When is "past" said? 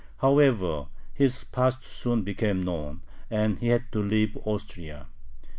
1.43-1.83